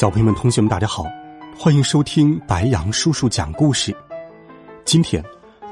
[0.00, 1.04] 小朋友们、同学们，大家好，
[1.54, 3.94] 欢迎收听白杨叔叔讲故事。
[4.82, 5.22] 今天，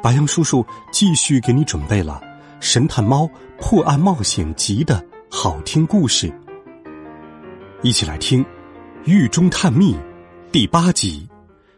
[0.03, 2.21] 白杨叔叔继续给你准备了
[2.61, 3.27] 《神探猫
[3.59, 6.31] 破案冒险集》的好听故事，
[7.83, 8.45] 一起来听
[9.07, 9.95] 《狱中探秘》
[10.53, 11.27] 第八集《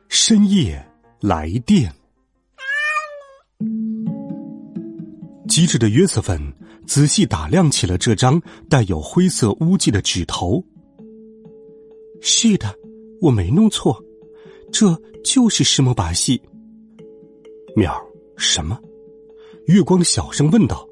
[0.08, 0.84] 深夜
[1.20, 1.88] 来电》。
[5.46, 6.52] 机智的约瑟芬
[6.84, 10.60] 仔细打量起了这张带有灰色污迹的纸头。
[12.20, 12.74] 是的，
[13.20, 14.02] 我没弄错，
[14.70, 14.94] 这
[15.24, 16.40] 就是什么把戏。
[17.74, 17.94] 喵，
[18.36, 18.78] 什么？
[19.66, 20.86] 月光小声问道：“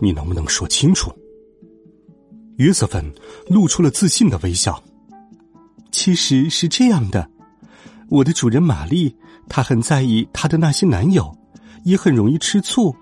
[0.00, 1.10] 你能不能说清楚？”
[2.56, 3.04] 约瑟芬
[3.46, 4.82] 露出了自信的微笑。
[5.92, 7.28] 其实是这样的，
[8.08, 9.14] 我的主人玛丽，
[9.48, 11.34] 她很在意她的那些男友，
[11.84, 12.94] 也很容易吃醋，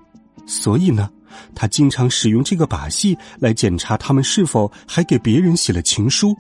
[0.46, 1.10] 所以呢，
[1.54, 6.36] 她经常使用这个把戏来检查他们是否还给别人写了情书。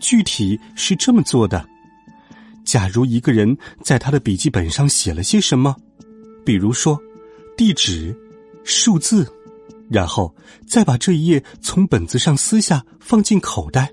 [0.00, 1.66] 具体是这么做的：
[2.64, 5.74] 假如一个人在他的笔记本上写了些什么，
[6.44, 7.00] 比如说
[7.56, 8.14] 地址、
[8.64, 9.26] 数字，
[9.88, 10.34] 然后
[10.66, 13.90] 再把这一页从本子上撕下放进口袋。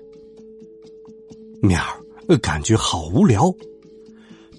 [1.62, 3.52] 喵儿，呃感觉好无聊。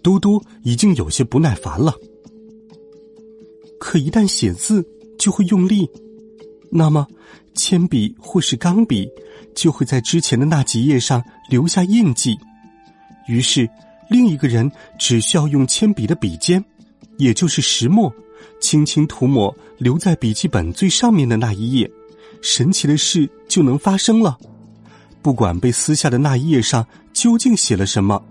[0.04, 1.94] 嘟嘟已经有些不耐烦了。
[3.80, 4.86] 可一旦写字
[5.20, 5.90] 就会用力，
[6.72, 7.08] 那么
[7.54, 9.10] 铅笔或是钢笔
[9.56, 11.24] 就会在之前的那几页上。
[11.50, 12.38] 留下印记，
[13.26, 13.70] 于是
[14.10, 16.62] 另一个人只需要用铅笔的笔尖，
[17.16, 18.14] 也就是石墨，
[18.60, 21.90] 轻轻涂抹留在笔记本最上面的那一页，
[22.42, 24.38] 神奇的事就能发生了。
[25.22, 28.22] 不管被撕下的那一页上究竟写了什么，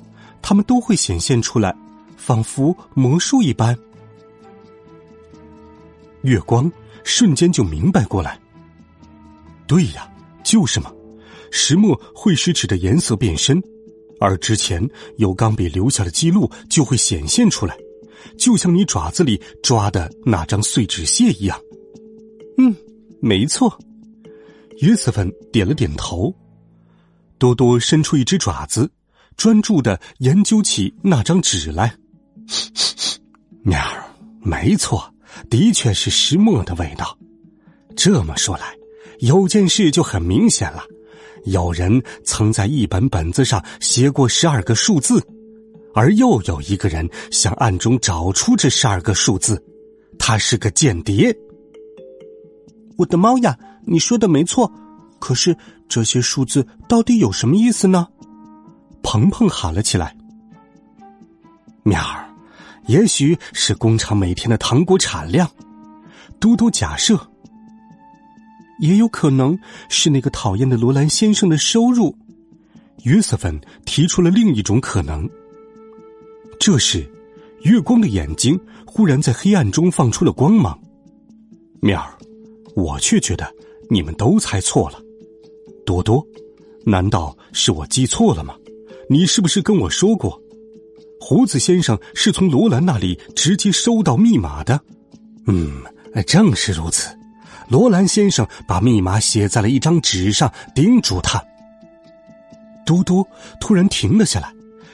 [0.42, 1.74] 他们都会显现出来，
[2.18, 3.74] 仿佛魔术一般。
[6.20, 6.70] 月光
[7.06, 8.38] 瞬间就明白过来。
[9.68, 10.10] 对呀，
[10.44, 10.92] 就是嘛。
[11.52, 13.62] 石墨会使纸的颜色变深，
[14.20, 14.84] 而之前
[15.16, 17.76] 有钢笔留下的记录就会显现出来，
[18.36, 21.58] 就像你爪子里抓的那张碎纸屑一样。
[22.58, 22.74] 嗯，
[23.20, 23.78] 没错。
[24.80, 26.34] 约瑟芬点了点头。
[27.38, 28.90] 多多伸出一只爪子，
[29.36, 31.94] 专注的研究起那张纸来。
[33.62, 33.80] 喵，
[34.40, 35.14] 没错，
[35.48, 37.16] 的确是石墨的味道。
[37.94, 38.74] 这么说来，
[39.20, 40.84] 有件事就很明显了。
[41.44, 45.24] 有人曾在一本本子上写过十二个数字，
[45.94, 49.62] 而又有一个人想暗中找出这十二个数字，
[50.18, 51.34] 他是个间谍。
[52.98, 54.70] 我的猫呀，你说的没错，
[55.20, 55.56] 可是
[55.88, 58.08] 这些数字到底有什么意思呢？
[59.02, 60.16] 鹏鹏喊了起来。
[61.84, 62.25] 喵儿，
[62.86, 65.50] 也许是工厂每天的糖果产量。
[66.38, 67.18] 嘟嘟假设。
[68.78, 69.58] 也有可能
[69.88, 72.14] 是那个讨厌的罗兰先生的收入。
[73.04, 75.26] 约瑟芬提出了另一种可能。
[76.60, 77.10] 这时，
[77.62, 80.78] 月光的眼睛忽然在黑暗中放出了光芒。
[81.80, 82.12] 面儿，
[82.74, 83.50] 我却觉得
[83.88, 85.00] 你们都猜错了。
[85.86, 86.22] 多多，
[86.84, 88.54] 难道是我记错了吗？
[89.08, 90.38] 你是不是跟我说过，
[91.20, 94.80] 胡子先生是从罗兰那里直接收到密码的？
[95.46, 95.82] 嗯，
[96.26, 97.16] 正是如此。
[97.68, 101.42] 罗兰先生把密码写在了一张纸上，叮嘱他。
[102.84, 103.26] 嘟嘟
[103.60, 104.52] 突然停了下来，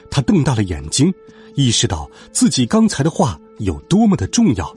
[0.09, 1.13] 他瞪大了眼睛，
[1.55, 4.75] 意识到自己刚才的话有多么的重要。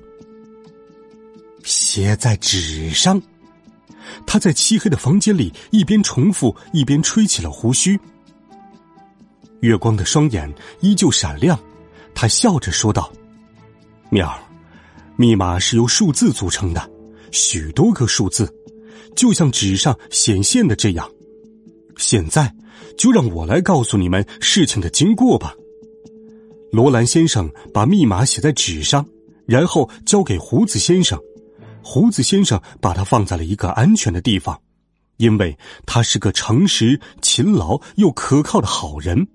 [1.64, 3.20] 写在纸上，
[4.26, 7.98] 他在漆黑的房间里一边重复，一边吹起了胡须。
[9.66, 11.58] 月光的双眼依旧闪亮，
[12.14, 13.12] 他笑着说道
[14.10, 14.38] ：“妙儿，
[15.16, 16.90] 密码是由数字组成的。”
[17.32, 18.50] 许多个数字，
[19.14, 21.10] 就像纸上显现的这样。
[21.96, 22.54] 现在，
[22.96, 25.52] 就让我来告诉你们事情的经过吧。
[26.70, 29.04] 罗兰先生把密码写在纸上，
[29.44, 31.20] 然后交给胡子先生。
[31.82, 34.58] 胡子先生把它放在了一个安全的地方，
[35.18, 39.26] 因为他是个诚实、勤劳又可靠的好人。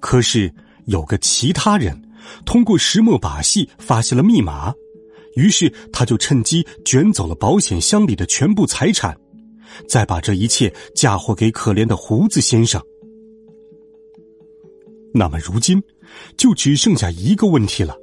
[0.00, 0.52] 可是，
[0.86, 2.00] 有个其他人
[2.44, 4.72] 通过石墨把戏发现了密码。
[5.36, 9.16] 于是他就趁机卷走了保险箱里的全部财产，
[9.88, 12.82] 再把这一切嫁祸给可怜的胡子先生。
[15.14, 15.80] 那么如今，
[16.36, 17.94] 就只剩下一个问题了，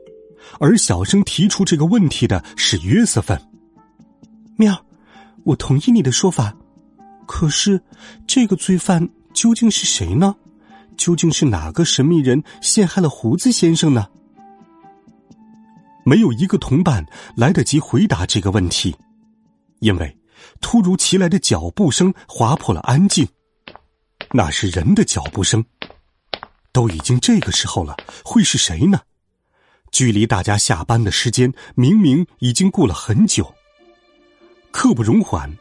[0.59, 3.37] 而小声提出这个问题的是约瑟芬。
[4.55, 4.73] 喵，
[5.43, 6.55] 我同意你的说法，
[7.27, 7.81] 可是
[8.25, 10.33] 这个罪犯究竟是谁呢？
[10.97, 14.07] 究竟是哪个神秘人陷害了胡子先生呢？
[16.03, 17.05] 没有一个同伴
[17.35, 18.95] 来得及回答这个问题，
[19.79, 20.17] 因为
[20.61, 23.27] 突如其来的脚步声划破了安静。
[24.31, 25.63] 那是人的脚步声。
[26.73, 28.99] 都已经这个时候了，会是谁呢？
[29.91, 33.51] 距离大家下班的时间明明已经过了很久。
[34.69, 35.51] 刻不容缓，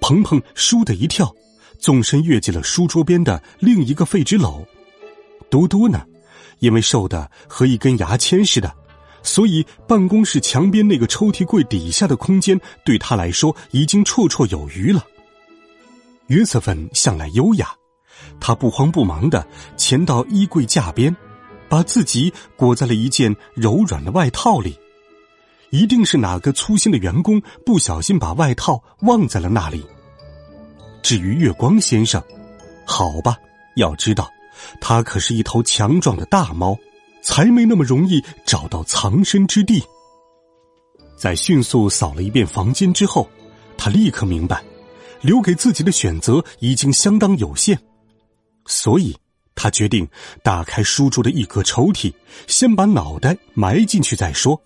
[0.00, 1.34] 鹏鹏倏的一跳，
[1.78, 4.66] 纵身跃进了书桌边的另一个废纸篓。
[5.50, 6.02] 嘟嘟呢，
[6.58, 8.72] 因为瘦的和一根牙签似的，
[9.22, 15.04] 所以办公室墙边那个抽屉柜底下的空间对他来说已经绰绰有余了。
[16.28, 17.68] 约瑟芬向来优雅。
[18.40, 19.46] 他不慌不忙的
[19.76, 21.14] 潜到衣柜架边，
[21.68, 24.76] 把自己裹在了一件柔软的外套里。
[25.70, 29.84] 一定是哪个粗心的员工不小心把外套忘在了那里。
[31.02, 32.22] 至于月光先生，
[32.86, 33.36] 好吧，
[33.76, 34.30] 要知道，
[34.80, 36.76] 他可是一头强壮的大猫，
[37.22, 39.82] 才没那么容易找到藏身之地。
[41.16, 43.28] 在迅速扫了一遍房间之后，
[43.76, 44.62] 他立刻明白，
[45.20, 47.78] 留给自己的选择已经相当有限。
[48.66, 49.16] 所以，
[49.54, 50.06] 他决定
[50.42, 52.12] 打开书桌的一格抽屉，
[52.46, 54.60] 先把脑袋埋进去再说。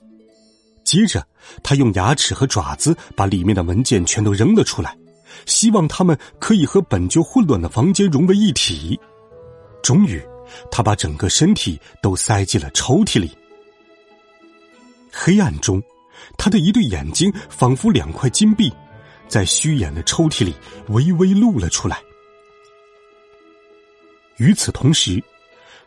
[0.83, 1.25] 接着，
[1.63, 4.97] 他用牙齿和爪子把里面的文件全都扔了出来，
[5.47, 8.99] 希望他们可以和本就混乱的房间融为一体。
[9.83, 10.23] 终于，
[10.71, 13.31] 他把整个身体都塞进了抽屉里。
[15.13, 15.83] 黑暗中，
[16.39, 18.73] 他的一对眼睛仿佛两块金币，
[19.29, 20.55] 在虚掩的抽屉里
[20.89, 22.01] 微微露了出来。
[24.37, 25.23] 与此同时，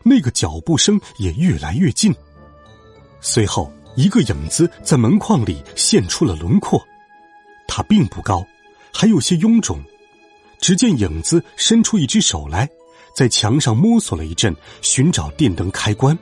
[0.02, 2.14] 那个脚步声也越来越近。
[3.20, 6.82] 随后，一个影子在门框里现出了轮廓。
[7.66, 8.46] 它并不高，
[8.92, 9.82] 还有些臃肿。
[10.60, 12.68] 只见影子伸出一只手来，
[13.14, 16.18] 在墙上摸索了一阵，寻找电灯开关。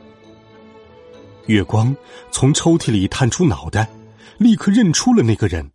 [1.47, 1.95] 月光
[2.31, 3.89] 从抽屉里探出脑袋，
[4.39, 5.69] 立刻认出了那个人，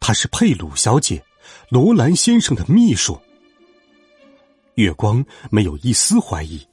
[0.00, 1.22] 她是佩鲁小姐，
[1.68, 3.16] 罗兰先生的秘书。
[4.74, 6.66] 月光没有一丝怀疑，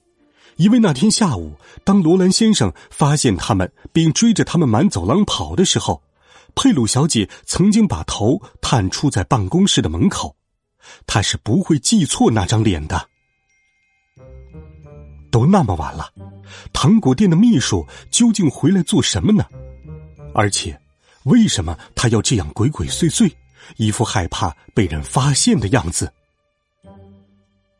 [0.55, 6.01] 因为那天下午，当罗兰先生发现他们并追着他们满走廊跑的时候，
[6.55, 10.35] 佩鲁小姐曾经把头探出在办公室的门口，
[11.05, 13.09] 她是不会记错那张脸的。
[15.35, 16.09] 都那么晚了，
[16.71, 19.43] 糖果店的秘书究竟回来做什么呢？
[20.33, 20.79] 而且，
[21.25, 23.29] 为什么他要这样鬼鬼祟祟，
[23.75, 26.09] 一副害怕被人发现的样子？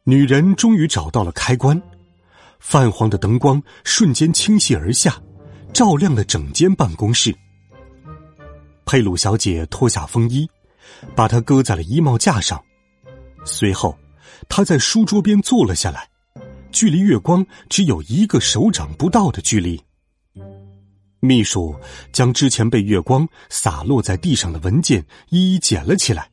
[0.03, 1.81] 女人终于找到了开关，
[2.59, 5.15] 泛黄的灯光瞬间倾泻而下，
[5.71, 7.33] 照亮了整间办公室。
[8.85, 10.45] 佩鲁小姐脱下风衣，
[11.15, 12.61] 把它搁在了衣帽架上，
[13.45, 13.97] 随后，
[14.49, 16.09] 她在书桌边坐了下来，
[16.75, 19.81] 距离月光只有一个手掌不到的距离。
[21.21, 21.73] 秘书
[22.11, 26.29] 将之前被月光洒落在地上的文件一一捡了起来。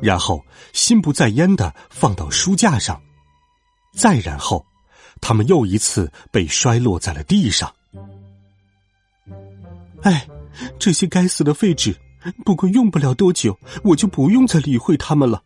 [0.00, 0.40] 然后
[0.72, 3.02] 心不在焉的放到书架上，
[3.92, 4.64] 再然后，
[5.20, 7.74] 他们又一次被摔落在了地上。
[10.02, 10.28] 哎，
[10.78, 11.96] 这些该死的废纸！
[12.44, 15.42] 不过用不了多久，我就不用再理会他们了。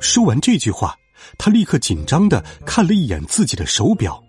[0.00, 0.96] 说完这句话，
[1.38, 4.22] 他立刻紧张的看了一眼自己的手表。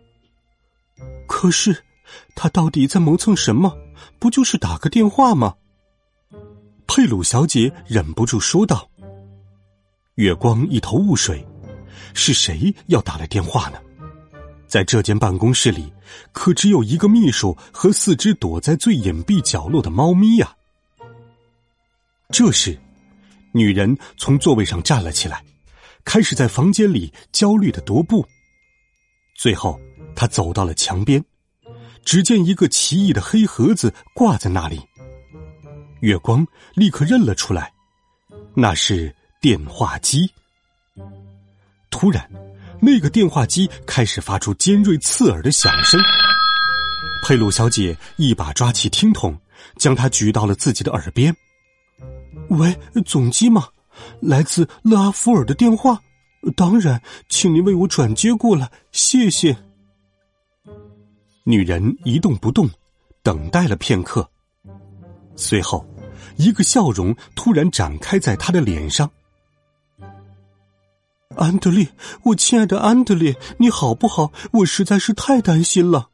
[1.28, 1.84] 可是，
[2.36, 3.76] 他到底在磨蹭什么？
[4.20, 5.56] 不就是打个电话吗？
[6.88, 8.88] 佩鲁小姐忍不住说道
[10.16, 11.46] ：“月光一头雾水，
[12.14, 13.80] 是谁要打来电话呢？
[14.68, 15.92] 在这间办公室里，
[16.32, 20.56] 可只有一个秘书和四只躲在最隐蔽角落的猫咪呀。”
[22.30, 22.78] 这时，
[23.52, 25.44] 女人从座位上站了起来，
[26.06, 28.26] 开始在房间里焦虑的踱步。
[29.36, 29.78] 最后，
[30.16, 31.22] 他走到了墙边，
[32.06, 34.80] 只见一个奇异的黑盒子挂在那里。
[36.02, 36.46] 月光
[36.76, 37.74] 立刻认了出来，
[38.54, 40.32] 那是电话机。
[41.90, 42.30] 突然，
[42.80, 46.00] 那个电话机开始发出尖锐刺耳的响声。
[47.24, 49.36] 佩鲁小姐一把抓起听筒，
[49.78, 51.36] 将它举到了自己的耳边。
[52.52, 53.68] “喂，总机吗？
[54.22, 56.00] 来自勒阿弗尔的电话。
[56.56, 59.58] 当然，请您为我转接过来，谢谢。”
[61.44, 62.70] 女人一动不动，
[63.24, 64.30] 等待了片刻，
[65.36, 65.86] 随后。
[66.38, 69.10] 一个笑容突然展开在她的脸上。
[71.36, 71.88] 安德烈，
[72.24, 74.32] 我亲爱的安德烈，你好不好？
[74.52, 76.10] 我实在是太担心了。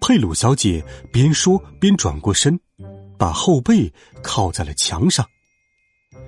[0.00, 2.58] 佩鲁小姐边说边转过身，
[3.16, 5.24] 把后背靠在了墙上，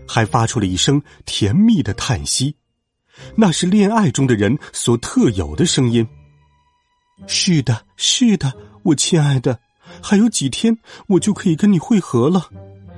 [0.07, 2.55] 还发出了一声甜蜜的叹息，
[3.37, 6.07] 那是恋爱中的人所特有的声音。
[7.27, 9.59] 是的，是的，我亲爱的，
[10.03, 12.49] 还有几天我就可以跟你会合了。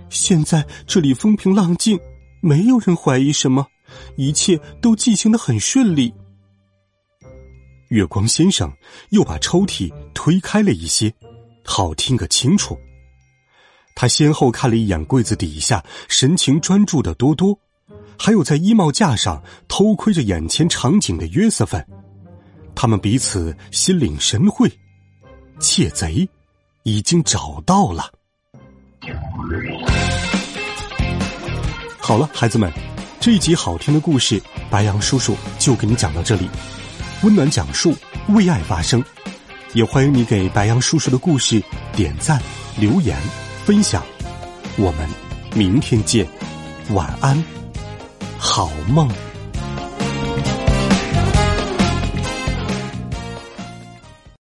[0.09, 1.99] 现在这里风平浪静，
[2.41, 3.67] 没有人怀疑什么。
[4.17, 6.13] 一切都进行的很顺利。
[7.89, 8.73] 月光先生
[9.11, 11.13] 又把抽屉推开了一些，
[11.65, 12.79] 好听个清楚。
[13.95, 17.59] 他先后看了一眼柜子底下神情专注的多多，
[18.19, 21.85] 还有在衣帽架上偷窥着眼前场景的约瑟芬。
[22.75, 24.71] 他们彼此心领神会，
[25.61, 26.29] 窃贼
[26.83, 28.11] 已经找到了。
[32.01, 32.73] 好了，孩子们。
[33.21, 36.47] 这一集好听的故事，白杨叔叔就给你讲到这里。
[37.23, 37.95] 温暖讲述，
[38.29, 39.03] 为爱发声，
[39.73, 41.63] 也欢迎你给白杨叔叔的故事
[41.95, 42.39] 点赞、
[42.77, 43.17] 留言、
[43.65, 44.03] 分享。
[44.77, 45.09] 我们
[45.55, 46.27] 明天见，
[46.91, 47.43] 晚安，
[48.39, 49.09] 好梦。